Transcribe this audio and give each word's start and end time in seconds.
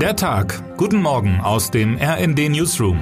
Der 0.00 0.14
Tag. 0.14 0.62
Guten 0.76 1.00
Morgen 1.00 1.40
aus 1.40 1.70
dem 1.70 1.96
RND 1.96 2.50
Newsroom. 2.50 2.98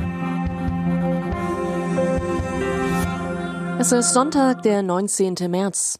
Es 3.80 3.90
ist 3.90 4.14
Sonntag, 4.14 4.62
der 4.62 4.82
19. 4.82 5.34
März. 5.48 5.98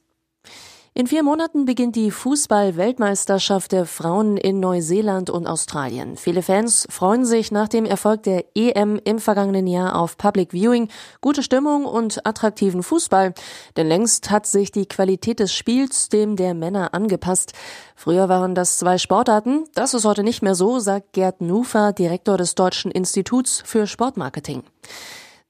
In 0.97 1.09
vier 1.09 1.25
Monaten 1.25 1.65
beginnt 1.65 1.97
die 1.97 2.13
Fußball-Weltmeisterschaft 2.13 3.73
der 3.73 3.85
Frauen 3.85 4.37
in 4.37 4.61
Neuseeland 4.61 5.29
und 5.29 5.45
Australien. 5.49 6.17
Viele 6.17 6.41
Fans 6.41 6.87
freuen 6.89 7.25
sich 7.25 7.51
nach 7.51 7.67
dem 7.67 7.85
Erfolg 7.85 8.23
der 8.23 8.45
EM 8.55 9.01
im 9.03 9.19
vergangenen 9.19 9.67
Jahr 9.67 9.99
auf 9.99 10.17
Public 10.17 10.53
Viewing, 10.53 10.87
gute 11.21 11.43
Stimmung 11.43 11.85
und 11.85 12.25
attraktiven 12.25 12.85
Fußball. 12.85 13.35
Denn 13.77 13.89
längst 13.89 14.31
hat 14.31 14.47
sich 14.47 14.71
die 14.71 14.87
Qualität 14.87 15.41
des 15.41 15.53
Spiels 15.53 16.11
dem 16.11 16.37
der 16.37 16.55
Männer 16.55 16.95
angepasst. 16.95 17.55
Früher 17.97 18.29
waren 18.29 18.55
das 18.55 18.79
zwei 18.79 18.97
Sportarten. 18.97 19.65
Das 19.75 19.95
ist 19.95 20.05
heute 20.05 20.23
nicht 20.23 20.43
mehr 20.43 20.55
so, 20.55 20.79
sagt 20.79 21.13
Gerd 21.13 21.41
Nufer, 21.41 21.93
Direktor 21.93 22.39
des 22.39 22.55
Deutschen 22.55 22.93
Instituts 22.93 23.65
für 23.67 23.89
Sportmarketing. 23.89 24.63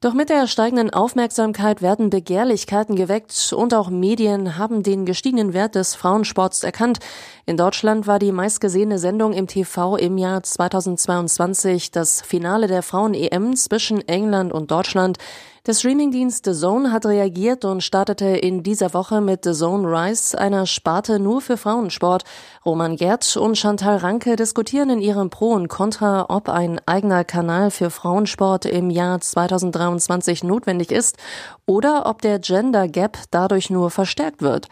Doch 0.04 0.12
mit 0.12 0.28
der 0.28 0.46
steigenden 0.46 0.90
Aufmerksamkeit 0.90 1.80
werden 1.80 2.10
Begehrlichkeiten 2.10 2.94
geweckt 2.94 3.54
und 3.56 3.72
auch 3.72 3.88
Medien 3.88 4.58
haben 4.58 4.82
den 4.82 5.06
gestiegenen 5.06 5.54
Wert 5.54 5.76
des 5.76 5.94
Frauensports 5.94 6.62
erkannt. 6.62 6.98
In 7.46 7.56
Deutschland 7.56 8.06
war 8.06 8.18
die 8.18 8.30
meistgesehene 8.30 8.98
Sendung 8.98 9.32
im 9.32 9.46
TV 9.46 9.96
im 9.96 10.18
Jahr 10.18 10.42
2022 10.42 11.90
das 11.90 12.20
Finale 12.20 12.66
der 12.66 12.82
Frauen-EM 12.82 13.56
zwischen 13.56 14.06
England 14.06 14.52
und 14.52 14.70
Deutschland. 14.70 15.16
Der 15.66 15.72
Streamingdienst 15.72 16.44
The 16.44 16.52
Zone 16.52 16.92
hat 16.92 17.06
reagiert 17.06 17.64
und 17.64 17.82
startete 17.82 18.26
in 18.26 18.62
dieser 18.62 18.92
Woche 18.92 19.22
mit 19.22 19.46
The 19.46 19.52
Zone 19.52 19.88
Rise, 19.88 20.38
einer 20.38 20.66
Sparte 20.66 21.18
nur 21.18 21.40
für 21.40 21.56
Frauensport. 21.56 22.24
Roman 22.66 22.96
Gerd 22.96 23.34
und 23.38 23.56
Chantal 23.56 23.96
Ranke 23.96 24.36
diskutieren 24.36 24.90
in 24.90 25.00
ihrem 25.00 25.30
Pro 25.30 25.52
und 25.52 25.68
Contra, 25.68 26.26
ob 26.28 26.50
ein 26.50 26.82
eigener 26.84 27.24
Kanal 27.24 27.70
für 27.70 27.88
Frauensport 27.88 28.66
im 28.66 28.90
Jahr 28.90 29.22
2023 29.22 30.44
notwendig 30.44 30.92
ist 30.92 31.16
oder 31.64 32.04
ob 32.04 32.20
der 32.20 32.40
Gender 32.40 32.86
Gap 32.86 33.16
dadurch 33.30 33.70
nur 33.70 33.90
verstärkt 33.90 34.42
wird. 34.42 34.68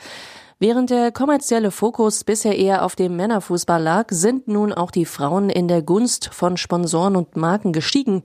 Während 0.59 0.91
der 0.91 1.11
kommerzielle 1.11 1.70
Fokus 1.70 2.22
bisher 2.22 2.56
eher 2.59 2.84
auf 2.84 2.97
dem 2.97 3.16
Männerfußball 3.16 3.83
lag, 3.83 4.09
sind 4.11 4.47
nun 4.47 4.75
auch 4.75 4.91
die 4.91 5.06
Frauen 5.06 5.48
in 5.48 5.69
der 5.69 5.81
Gunst 5.81 6.28
von 6.34 6.59
Sponsoren 6.59 7.16
und 7.16 7.34
Marken 7.34 7.72
gestiegen. 7.72 8.25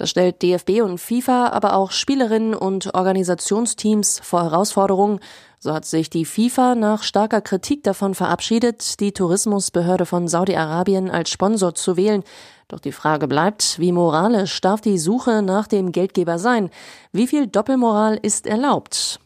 Das 0.00 0.08
stellt 0.08 0.40
DFB 0.40 0.80
und 0.80 0.96
FIFA, 0.96 1.48
aber 1.48 1.74
auch 1.74 1.90
Spielerinnen 1.90 2.54
und 2.54 2.94
Organisationsteams 2.94 4.18
vor 4.22 4.44
Herausforderungen. 4.44 5.20
So 5.58 5.74
hat 5.74 5.84
sich 5.84 6.08
die 6.08 6.24
FIFA 6.24 6.74
nach 6.74 7.02
starker 7.02 7.42
Kritik 7.42 7.84
davon 7.84 8.14
verabschiedet, 8.14 8.98
die 9.00 9.12
Tourismusbehörde 9.12 10.06
von 10.06 10.26
Saudi-Arabien 10.26 11.10
als 11.10 11.28
Sponsor 11.28 11.74
zu 11.74 11.98
wählen. 11.98 12.24
Doch 12.68 12.80
die 12.80 12.92
Frage 12.92 13.28
bleibt, 13.28 13.78
wie 13.78 13.92
moralisch 13.92 14.58
darf 14.62 14.80
die 14.80 14.96
Suche 14.96 15.42
nach 15.42 15.66
dem 15.66 15.92
Geldgeber 15.92 16.38
sein? 16.38 16.70
Wie 17.12 17.26
viel 17.26 17.46
Doppelmoral 17.46 18.18
ist 18.22 18.46
erlaubt? 18.46 19.20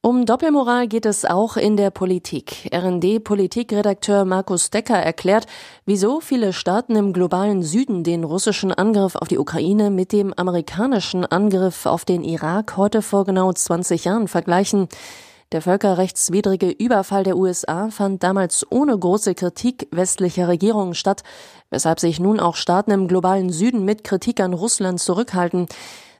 Um 0.00 0.26
Doppelmoral 0.26 0.86
geht 0.86 1.06
es 1.06 1.24
auch 1.24 1.56
in 1.56 1.76
der 1.76 1.90
Politik. 1.90 2.70
RND-Politikredakteur 2.72 4.24
Markus 4.24 4.70
Decker 4.70 4.94
erklärt, 4.94 5.46
wieso 5.86 6.20
viele 6.20 6.52
Staaten 6.52 6.94
im 6.94 7.12
globalen 7.12 7.64
Süden 7.64 8.04
den 8.04 8.22
russischen 8.22 8.70
Angriff 8.70 9.16
auf 9.16 9.26
die 9.26 9.38
Ukraine 9.38 9.90
mit 9.90 10.12
dem 10.12 10.32
amerikanischen 10.32 11.26
Angriff 11.26 11.84
auf 11.84 12.04
den 12.04 12.22
Irak 12.22 12.76
heute 12.76 13.02
vor 13.02 13.24
genau 13.24 13.52
20 13.52 14.04
Jahren 14.04 14.28
vergleichen. 14.28 14.86
Der 15.50 15.62
völkerrechtswidrige 15.62 16.70
Überfall 16.70 17.24
der 17.24 17.36
USA 17.36 17.90
fand 17.90 18.22
damals 18.22 18.64
ohne 18.70 18.96
große 18.96 19.34
Kritik 19.34 19.88
westlicher 19.90 20.46
Regierungen 20.46 20.94
statt, 20.94 21.24
weshalb 21.70 21.98
sich 21.98 22.20
nun 22.20 22.38
auch 22.38 22.54
Staaten 22.54 22.92
im 22.92 23.08
globalen 23.08 23.50
Süden 23.50 23.84
mit 23.84 24.04
Kritik 24.04 24.38
an 24.38 24.52
Russland 24.54 25.00
zurückhalten. 25.00 25.66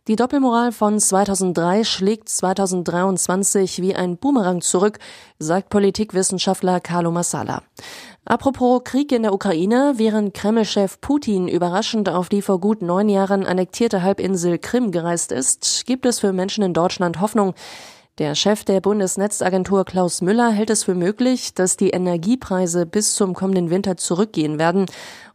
Die 0.08 0.16
Doppelmoral 0.16 0.72
von 0.72 0.98
2003 0.98 1.84
schlägt 1.84 2.30
2023 2.30 3.82
wie 3.82 3.94
ein 3.94 4.16
Boomerang 4.16 4.62
zurück, 4.62 4.98
sagt 5.38 5.68
Politikwissenschaftler 5.68 6.80
Carlo 6.80 7.10
Massala. 7.10 7.62
Apropos 8.24 8.84
Krieg 8.84 9.12
in 9.12 9.24
der 9.24 9.34
Ukraine, 9.34 9.94
während 9.96 10.32
Kreml-Chef 10.32 11.02
Putin 11.02 11.46
überraschend 11.46 12.08
auf 12.08 12.30
die 12.30 12.40
vor 12.40 12.58
gut 12.58 12.80
neun 12.80 13.10
Jahren 13.10 13.44
annektierte 13.44 14.02
Halbinsel 14.02 14.58
Krim 14.58 14.92
gereist 14.92 15.30
ist, 15.30 15.84
gibt 15.84 16.06
es 16.06 16.20
für 16.20 16.32
Menschen 16.32 16.64
in 16.64 16.72
Deutschland 16.72 17.20
Hoffnung. 17.20 17.52
Der 18.16 18.34
Chef 18.34 18.64
der 18.64 18.80
Bundesnetzagentur 18.80 19.84
Klaus 19.84 20.22
Müller 20.22 20.50
hält 20.50 20.70
es 20.70 20.84
für 20.84 20.94
möglich, 20.94 21.52
dass 21.52 21.76
die 21.76 21.90
Energiepreise 21.90 22.86
bis 22.86 23.14
zum 23.14 23.34
kommenden 23.34 23.68
Winter 23.68 23.98
zurückgehen 23.98 24.58
werden. 24.58 24.86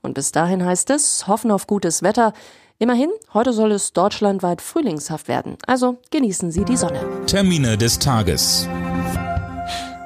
Und 0.02 0.16
bis 0.16 0.32
dahin 0.32 0.66
heißt 0.66 0.90
es, 0.90 1.28
hoffen 1.28 1.52
auf 1.52 1.68
gutes 1.68 2.02
Wetter. 2.02 2.34
Immerhin, 2.80 3.12
heute 3.34 3.54
soll 3.54 3.72
es 3.72 3.94
deutschlandweit 3.94 4.62
frühlingshaft 4.62 5.28
werden. 5.28 5.58
Also 5.68 6.00
genießen 6.12 6.52
Sie 6.52 6.66
die 6.66 6.76
Sonne. 6.76 7.06
Termine 7.28 7.78
des 7.78 8.00
Tages. 8.00 8.68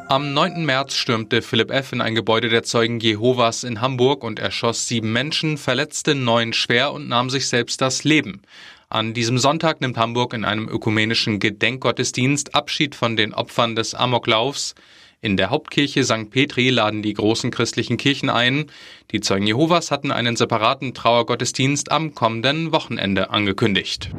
Am 0.10 0.34
9. 0.34 0.66
März 0.66 0.94
stürmte 0.94 1.42
Philipp 1.42 1.72
F. 1.72 1.92
in 1.92 2.02
ein 2.02 2.16
Gebäude 2.16 2.50
der 2.50 2.64
Zeugen 2.64 3.00
Jehovas 3.00 3.64
in 3.64 3.82
Hamburg 3.82 4.24
und 4.24 4.40
erschoss 4.40 4.88
sieben 4.88 5.12
Menschen, 5.12 5.58
verletzte 5.58 6.16
neun 6.16 6.54
schwer 6.54 6.94
und 6.94 7.08
nahm 7.08 7.30
sich 7.30 7.48
selbst 7.48 7.82
das 7.82 8.04
Leben. 8.04 8.42
An 8.90 9.14
diesem 9.14 9.38
Sonntag 9.38 9.82
nimmt 9.82 9.98
Hamburg 9.98 10.34
in 10.34 10.46
einem 10.46 10.70
ökumenischen 10.70 11.40
Gedenkgottesdienst 11.40 12.56
Abschied 12.56 12.96
von 12.96 13.18
den 13.18 13.34
Opfern 13.34 13.76
des 13.76 13.94
Amoklaufs. 13.96 14.76
In 15.20 15.36
der 15.36 15.50
Hauptkirche 15.50 16.04
St. 16.04 16.30
Petri 16.30 16.70
laden 16.70 17.02
die 17.02 17.14
großen 17.14 17.50
christlichen 17.50 17.98
Kirchen 17.98 18.30
ein. 18.30 18.68
Die 19.12 19.20
Zeugen 19.20 19.48
Jehovas 19.48 19.90
hatten 19.90 20.12
einen 20.12 20.36
separaten 20.36 20.94
Trauergottesdienst 20.94 21.92
am 21.92 22.14
kommenden 22.14 22.72
Wochenende 22.72 23.32
angekündigt. 23.32 24.12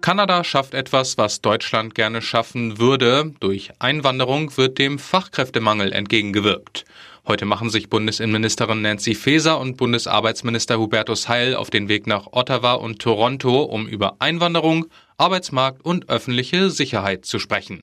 Kanada 0.00 0.44
schafft 0.44 0.74
etwas, 0.74 1.18
was 1.18 1.40
Deutschland 1.40 1.96
gerne 1.96 2.22
schaffen 2.22 2.78
würde. 2.78 3.34
Durch 3.40 3.72
Einwanderung 3.80 4.56
wird 4.56 4.78
dem 4.78 5.00
Fachkräftemangel 5.00 5.92
entgegengewirkt. 5.92 6.84
Heute 7.26 7.44
machen 7.44 7.70
sich 7.70 7.90
Bundesinnenministerin 7.90 8.82
Nancy 8.82 9.16
Faeser 9.16 9.58
und 9.58 9.76
Bundesarbeitsminister 9.76 10.78
Hubertus 10.78 11.28
Heil 11.28 11.56
auf 11.56 11.70
den 11.70 11.88
Weg 11.88 12.06
nach 12.06 12.28
Ottawa 12.30 12.74
und 12.74 13.00
Toronto, 13.00 13.62
um 13.64 13.88
über 13.88 14.14
Einwanderung, 14.20 14.86
Arbeitsmarkt 15.16 15.84
und 15.84 16.08
öffentliche 16.08 16.70
Sicherheit 16.70 17.24
zu 17.24 17.40
sprechen. 17.40 17.80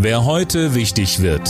Wer 0.00 0.24
heute 0.24 0.76
wichtig 0.76 1.22
wird. 1.22 1.48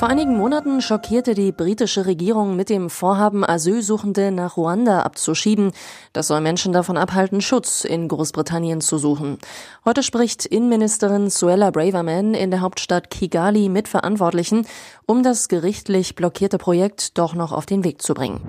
Vor 0.00 0.08
einigen 0.08 0.36
Monaten 0.36 0.82
schockierte 0.82 1.34
die 1.34 1.52
britische 1.52 2.06
Regierung 2.06 2.56
mit 2.56 2.68
dem 2.68 2.90
Vorhaben, 2.90 3.48
Asylsuchende 3.48 4.32
nach 4.32 4.56
Ruanda 4.56 5.02
abzuschieben. 5.02 5.70
Das 6.12 6.26
soll 6.26 6.40
Menschen 6.40 6.72
davon 6.72 6.96
abhalten, 6.96 7.40
Schutz 7.40 7.84
in 7.84 8.08
Großbritannien 8.08 8.80
zu 8.80 8.98
suchen. 8.98 9.38
Heute 9.84 10.02
spricht 10.02 10.44
Innenministerin 10.44 11.30
Suella 11.30 11.70
Braverman 11.70 12.34
in 12.34 12.50
der 12.50 12.62
Hauptstadt 12.62 13.10
Kigali 13.10 13.68
mit 13.68 13.86
Verantwortlichen, 13.86 14.66
um 15.06 15.22
das 15.22 15.46
gerichtlich 15.46 16.16
blockierte 16.16 16.58
Projekt 16.58 17.16
doch 17.16 17.36
noch 17.36 17.52
auf 17.52 17.64
den 17.64 17.84
Weg 17.84 18.02
zu 18.02 18.12
bringen. 18.14 18.40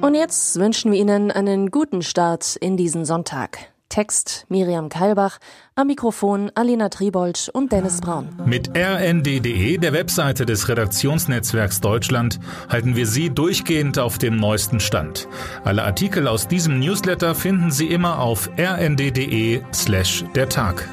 Und 0.00 0.14
jetzt 0.14 0.60
wünschen 0.60 0.92
wir 0.92 1.00
Ihnen 1.00 1.32
einen 1.32 1.72
guten 1.72 2.02
Start 2.02 2.54
in 2.54 2.76
diesen 2.76 3.04
Sonntag. 3.04 3.72
Text 3.90 4.46
Miriam 4.48 4.88
Keilbach, 4.88 5.38
am 5.74 5.88
Mikrofon 5.88 6.50
Alina 6.54 6.88
Tribold 6.88 7.50
und 7.52 7.72
Dennis 7.72 8.00
Braun. 8.00 8.28
Mit 8.46 8.70
rnd.de, 8.74 9.76
der 9.76 9.92
Webseite 9.92 10.46
des 10.46 10.68
Redaktionsnetzwerks 10.68 11.82
Deutschland, 11.82 12.40
halten 12.70 12.96
wir 12.96 13.06
Sie 13.06 13.28
durchgehend 13.28 13.98
auf 13.98 14.16
dem 14.16 14.36
neuesten 14.36 14.80
Stand. 14.80 15.28
Alle 15.64 15.84
Artikel 15.84 16.28
aus 16.28 16.48
diesem 16.48 16.78
Newsletter 16.78 17.34
finden 17.34 17.70
Sie 17.70 17.88
immer 17.88 18.20
auf 18.20 18.48
rnd.de 18.58 19.60
slash 19.74 20.24
der 20.34 20.48
Tag. 20.48 20.88